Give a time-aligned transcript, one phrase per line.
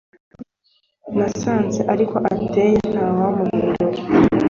[1.17, 4.01] Nasanze ariko ateye ntawamuhindura